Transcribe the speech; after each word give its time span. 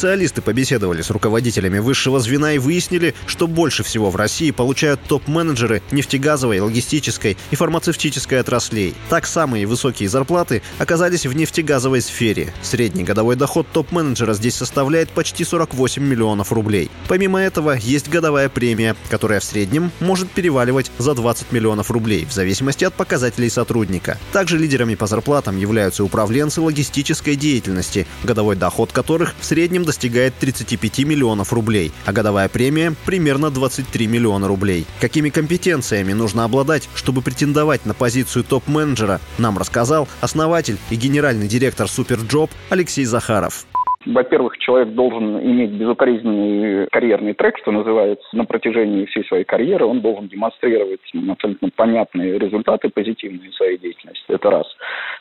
Специалисты 0.00 0.40
побеседовали 0.40 1.02
с 1.02 1.10
руководителями 1.10 1.78
высшего 1.78 2.20
звена 2.20 2.54
и 2.54 2.58
выяснили, 2.58 3.14
что 3.26 3.46
больше 3.46 3.82
всего 3.82 4.08
в 4.08 4.16
России 4.16 4.50
получают 4.50 4.98
топ-менеджеры 5.02 5.82
нефтегазовой, 5.90 6.60
логистической 6.60 7.36
и 7.50 7.54
фармацевтической 7.54 8.40
отраслей. 8.40 8.94
Так 9.10 9.26
самые 9.26 9.66
высокие 9.66 10.08
зарплаты 10.08 10.62
оказались 10.78 11.26
в 11.26 11.36
нефтегазовой 11.36 12.00
сфере. 12.00 12.54
Средний 12.62 13.04
годовой 13.04 13.36
доход 13.36 13.66
топ-менеджера 13.74 14.32
здесь 14.32 14.54
составляет 14.54 15.10
почти 15.10 15.44
48 15.44 16.02
миллионов 16.02 16.50
рублей. 16.50 16.90
Помимо 17.06 17.38
этого, 17.38 17.76
есть 17.76 18.08
годовая 18.08 18.48
премия, 18.48 18.96
которая 19.10 19.40
в 19.40 19.44
среднем 19.44 19.92
может 20.00 20.30
переваливать 20.30 20.90
за 20.96 21.12
20 21.12 21.52
миллионов 21.52 21.90
рублей, 21.90 22.24
в 22.24 22.32
зависимости 22.32 22.84
от 22.84 22.94
показателей 22.94 23.50
сотрудника. 23.50 24.16
Также 24.32 24.56
лидерами 24.56 24.94
по 24.94 25.06
зарплатам 25.06 25.58
являются 25.58 26.04
управленцы 26.04 26.62
логистической 26.62 27.36
деятельности, 27.36 28.06
годовой 28.24 28.56
доход 28.56 28.92
которых 28.92 29.34
в 29.38 29.44
среднем 29.44 29.84
достигает 29.90 30.34
35 30.34 31.04
миллионов 31.04 31.52
рублей, 31.52 31.90
а 32.06 32.12
годовая 32.12 32.48
премия 32.48 32.92
примерно 33.06 33.50
23 33.50 34.06
миллиона 34.06 34.46
рублей. 34.46 34.84
Какими 35.00 35.30
компетенциями 35.30 36.12
нужно 36.12 36.44
обладать, 36.44 36.88
чтобы 36.94 37.22
претендовать 37.22 37.86
на 37.86 37.92
позицию 37.92 38.44
топ-менеджера, 38.44 39.18
нам 39.36 39.58
рассказал 39.58 40.06
основатель 40.20 40.78
и 40.90 40.94
генеральный 40.94 41.48
директор 41.48 41.88
Суперджоb 41.88 42.50
Алексей 42.70 43.04
Захаров. 43.04 43.66
Во-первых, 44.06 44.56
человек 44.58 44.94
должен 44.94 45.40
иметь 45.40 45.72
безукоризненный 45.72 46.86
карьерный 46.92 47.34
трек, 47.34 47.58
что 47.58 47.72
называется, 47.72 48.24
на 48.32 48.44
протяжении 48.44 49.04
всей 49.06 49.24
своей 49.24 49.44
карьеры. 49.44 49.84
Он 49.86 50.00
должен 50.00 50.28
демонстрировать 50.28 51.00
абсолютно 51.28 51.68
понятные 51.74 52.38
результаты 52.38 52.88
позитивные 52.88 53.52
своей 53.52 53.76
деятельности. 53.76 54.24
Это 54.28 54.50
раз. 54.50 54.66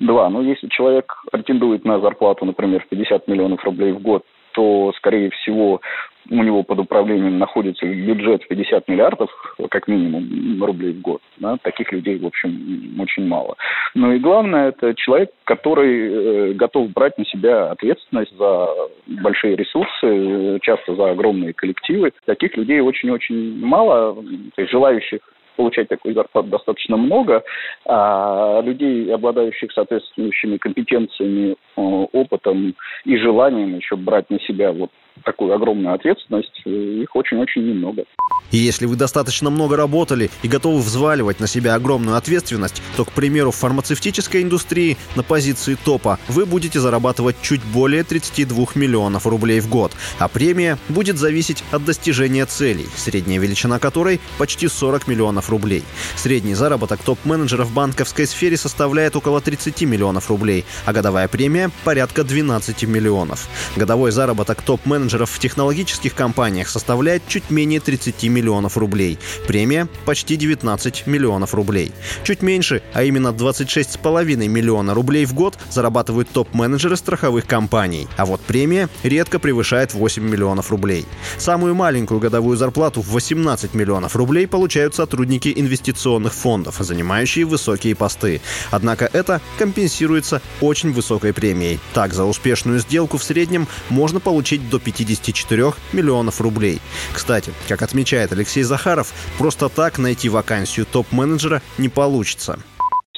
Два. 0.00 0.28
Ну, 0.28 0.42
если 0.42 0.66
человек 0.68 1.10
претендует 1.30 1.84
на 1.86 2.00
зарплату, 2.00 2.44
например, 2.44 2.82
в 2.82 2.88
50 2.88 3.28
миллионов 3.28 3.64
рублей 3.64 3.92
в 3.92 4.00
год, 4.00 4.24
то, 4.56 4.92
скорее 4.96 5.30
всего, 5.30 5.82
у 6.30 6.42
него 6.42 6.62
под 6.62 6.78
управлением 6.80 7.38
находится 7.38 7.84
бюджет 7.86 8.42
в 8.42 8.48
50 8.48 8.88
миллиардов, 8.88 9.30
как 9.70 9.86
минимум, 9.86 10.64
рублей 10.64 10.94
в 10.94 11.00
год. 11.02 11.20
Да? 11.36 11.58
Таких 11.62 11.92
людей, 11.92 12.18
в 12.18 12.26
общем, 12.26 12.98
очень 12.98 13.26
мало. 13.26 13.56
Ну 13.94 14.12
и 14.12 14.18
главное, 14.18 14.70
это 14.70 14.94
человек, 14.94 15.30
который 15.44 16.50
э, 16.50 16.52
готов 16.54 16.90
брать 16.90 17.18
на 17.18 17.26
себя 17.26 17.70
ответственность 17.70 18.36
за 18.36 18.68
большие 19.06 19.56
ресурсы, 19.56 20.58
часто 20.62 20.96
за 20.96 21.10
огромные 21.10 21.52
коллективы. 21.52 22.12
Таких 22.24 22.56
людей 22.56 22.80
очень-очень 22.80 23.64
мало, 23.64 24.14
то 24.14 24.62
есть 24.62 24.72
желающих 24.72 25.20
получать 25.56 25.88
такой 25.88 26.14
зарплату 26.14 26.48
достаточно 26.48 26.96
много, 26.96 27.42
а 27.86 28.60
людей, 28.62 29.12
обладающих 29.12 29.72
соответствующими 29.72 30.56
компетенциями, 30.58 31.56
опытом 31.76 32.74
и 33.04 33.16
желанием 33.16 33.76
еще 33.76 33.96
брать 33.96 34.30
на 34.30 34.38
себя 34.40 34.72
вот 34.72 34.90
такую 35.24 35.54
огромную 35.54 35.94
ответственность, 35.94 36.52
их 36.64 37.14
очень-очень 37.14 37.62
немного. 37.62 38.04
И 38.52 38.58
если 38.58 38.86
вы 38.86 38.96
достаточно 38.96 39.50
много 39.50 39.76
работали 39.76 40.30
и 40.42 40.48
готовы 40.48 40.80
взваливать 40.80 41.40
на 41.40 41.46
себя 41.46 41.74
огромную 41.74 42.16
ответственность, 42.16 42.80
то, 42.96 43.04
к 43.04 43.12
примеру, 43.12 43.50
в 43.50 43.56
фармацевтической 43.56 44.42
индустрии 44.42 44.96
на 45.16 45.22
позиции 45.22 45.76
топа 45.84 46.18
вы 46.28 46.46
будете 46.46 46.78
зарабатывать 46.78 47.36
чуть 47.42 47.62
более 47.64 48.04
32 48.04 48.66
миллионов 48.76 49.26
рублей 49.26 49.60
в 49.60 49.68
год, 49.68 49.92
а 50.18 50.28
премия 50.28 50.78
будет 50.88 51.18
зависеть 51.18 51.64
от 51.72 51.84
достижения 51.84 52.46
целей, 52.46 52.86
средняя 52.96 53.40
величина 53.40 53.78
которой 53.78 54.20
почти 54.38 54.68
40 54.68 55.08
миллионов 55.08 55.50
рублей. 55.50 55.82
Средний 56.14 56.54
заработок 56.54 57.00
топ-менеджера 57.02 57.64
в 57.64 57.74
банковской 57.74 58.26
сфере 58.26 58.56
составляет 58.56 59.16
около 59.16 59.40
30 59.40 59.82
миллионов 59.82 60.30
рублей, 60.30 60.64
а 60.84 60.92
годовая 60.92 61.26
премия 61.28 61.70
порядка 61.84 62.22
12 62.22 62.84
миллионов. 62.84 63.48
Годовой 63.76 64.12
заработок 64.12 64.62
топ-менеджеров 64.62 65.05
в 65.08 65.38
технологических 65.38 66.14
компаниях 66.14 66.68
составляет 66.68 67.22
чуть 67.28 67.50
менее 67.50 67.80
30 67.80 68.24
миллионов 68.24 68.76
рублей. 68.76 69.18
Премия– 69.46 69.88
почти 70.04 70.36
19 70.36 71.06
миллионов 71.06 71.54
рублей. 71.54 71.92
Чуть 72.24 72.42
меньше, 72.42 72.82
а 72.92 73.02
именно 73.02 73.28
26,5 73.28 74.48
миллиона 74.48 74.94
рублей 74.94 75.24
в 75.24 75.34
год 75.34 75.58
зарабатывают 75.70 76.28
топ-менеджеры 76.30 76.96
страховых 76.96 77.46
компаний. 77.46 78.08
А 78.16 78.26
вот 78.26 78.40
премия 78.40 78.88
редко 79.02 79.38
превышает 79.38 79.94
8 79.94 80.22
миллионов 80.22 80.70
рублей. 80.70 81.06
Самую 81.38 81.74
маленькую 81.74 82.20
годовую 82.20 82.56
зарплату 82.56 83.00
в 83.00 83.10
18 83.10 83.74
миллионов 83.74 84.16
рублей 84.16 84.46
получают 84.46 84.94
сотрудники 84.94 85.52
инвестиционных 85.54 86.34
фондов, 86.34 86.76
занимающие 86.80 87.44
высокие 87.44 87.94
посты. 87.94 88.40
Однако 88.70 89.08
это 89.12 89.40
компенсируется 89.58 90.42
очень 90.60 90.92
высокой 90.92 91.32
премией. 91.32 91.78
Так, 91.94 92.12
за 92.12 92.24
успешную 92.24 92.80
сделку 92.80 93.18
в 93.18 93.24
среднем 93.24 93.68
можно 93.88 94.20
получить 94.20 94.68
до 94.68 94.78
54 94.96 95.72
миллионов 95.92 96.40
рублей. 96.40 96.78
Кстати, 97.14 97.52
как 97.68 97.82
отмечает 97.82 98.32
Алексей 98.32 98.62
Захаров, 98.62 99.12
просто 99.38 99.68
так 99.68 99.98
найти 99.98 100.28
вакансию 100.28 100.86
топ-менеджера 100.86 101.60
не 101.78 101.88
получится. 101.88 102.58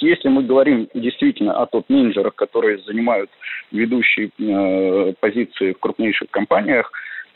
Если 0.00 0.28
мы 0.28 0.44
говорим 0.44 0.88
действительно 0.94 1.60
о 1.60 1.66
топ-менеджерах, 1.66 2.34
которые 2.34 2.78
занимают 2.84 3.30
ведущие 3.72 4.30
э, 4.38 5.12
позиции 5.20 5.72
в 5.72 5.78
крупнейших 5.78 6.30
компаниях, 6.30 6.92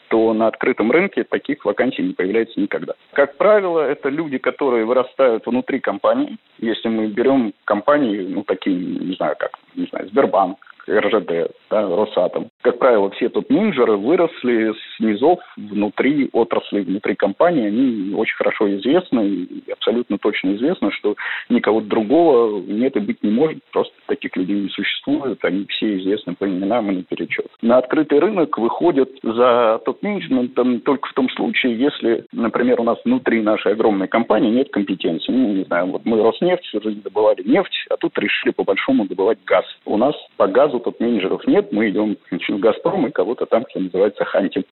то 0.09 0.35
на 0.35 0.49
открытом 0.49 0.93
рынке 0.93 1.25
таких 1.25 1.65
вакансий 1.65 2.03
не 2.03 2.13
появляется 2.13 2.61
никогда. 2.61 2.93
Как 3.15 3.39
правило, 3.39 3.81
это 3.81 4.11
люди, 4.11 4.37
которые 4.37 4.85
вырастают 4.85 5.47
внутри 5.47 5.81
компании. 5.81 6.37
Если 6.59 6.89
мы 6.89 7.07
берем 7.07 7.55
компании, 7.65 8.21
ну, 8.29 8.45
такие, 8.45 8.77
не 8.77 9.15
знаю, 9.15 9.37
как, 9.39 9.53
не 9.75 9.87
знаю, 9.87 10.09
Сбербанк, 10.09 10.59
РЖД, 10.87 11.53
да, 11.73 11.89
Росатом. 11.89 12.51
Как 12.61 12.79
правило, 12.79 13.11
все 13.13 13.31
тут 13.31 13.49
менеджеры 13.49 13.97
выросли 13.97 14.73
с 14.73 15.01
низов 15.01 15.39
внутри 15.57 16.29
отрасли, 16.33 16.83
внутри 16.83 17.15
компании. 17.15 17.69
Они 17.69 18.15
очень 18.15 18.37
хорошо 18.37 18.71
известны 18.77 19.27
и 19.27 19.73
абсолютно 19.73 20.19
точно 20.19 20.55
известно, 20.57 20.93
что 20.93 21.17
никого 21.49 21.81
другого 21.81 22.61
нет 22.61 22.95
и 22.97 23.01
быть 23.01 23.23
не 23.23 23.31
может. 23.31 23.59
Просто 23.73 23.95
таких 24.07 24.37
людей 24.37 24.61
не 24.61 24.69
существует. 24.69 25.43
Они 25.45 25.65
все 25.71 25.97
известны 25.99 26.35
по 26.35 26.45
именам 26.45 26.91
и 26.91 26.97
наперечет. 26.97 27.47
На 27.63 27.79
открытый 27.79 28.19
рынок 28.19 28.59
выходят 28.59 29.09
за 29.23 29.81
топ-менеджментом 29.87 30.81
только 30.81 31.09
в 31.09 31.15
том 31.15 31.31
случае, 31.31 31.79
если, 31.79 32.27
например, 32.33 32.81
у 32.81 32.85
нас 32.85 32.99
внутри 33.05 33.41
нашей 33.41 33.73
огромной 33.73 34.09
компании 34.09 34.51
нет 34.51 34.69
компетенции. 34.71 35.33
Ну, 35.33 35.55
не 35.55 35.65
знаю, 35.65 35.87
вот 35.87 36.03
мы 36.05 36.23
Роснефть 36.23 36.65
всю 36.65 36.83
жизнь 36.83 37.03
добывали 37.03 37.43
нефть, 37.45 37.87
а 37.89 37.97
тут 37.97 38.19
решили 38.19 38.53
по-большому 38.53 39.07
добывать 39.07 39.39
газ. 39.47 39.65
У 39.87 39.97
нас 39.97 40.15
по 40.37 40.47
газу 40.47 40.79
топ-менеджеров 40.79 41.47
нет, 41.47 41.62
мы 41.71 41.91
идем 41.91 42.17
в 42.31 42.59
«Газпром» 42.59 43.07
и 43.07 43.11
кого-то 43.11 43.47
там, 43.47 43.65
что 43.71 43.81
называется, 43.81 44.25
хантим. 44.25 44.65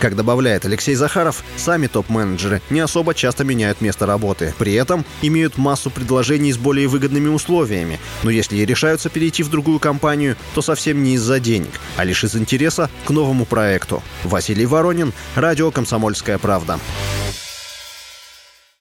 Как 0.00 0.14
добавляет 0.14 0.66
Алексей 0.66 0.94
Захаров, 0.94 1.42
сами 1.56 1.86
топ-менеджеры 1.86 2.60
не 2.68 2.80
особо 2.80 3.14
часто 3.14 3.44
меняют 3.44 3.80
место 3.80 4.04
работы. 4.04 4.52
При 4.58 4.74
этом 4.74 5.04
имеют 5.22 5.56
массу 5.56 5.90
предложений 5.90 6.52
с 6.52 6.58
более 6.58 6.86
выгодными 6.86 7.28
условиями. 7.28 7.98
Но 8.22 8.30
если 8.30 8.56
и 8.56 8.66
решаются 8.66 9.08
перейти 9.08 9.42
в 9.42 9.50
другую 9.50 9.78
компанию, 9.78 10.36
то 10.54 10.60
совсем 10.60 11.02
не 11.02 11.14
из-за 11.14 11.40
денег, 11.40 11.80
а 11.96 12.04
лишь 12.04 12.24
из 12.24 12.36
интереса 12.36 12.90
к 13.06 13.10
новому 13.10 13.46
проекту. 13.46 14.02
Василий 14.22 14.66
Воронин, 14.66 15.12
Радио 15.34 15.70
«Комсомольская 15.70 16.38
правда». 16.38 16.78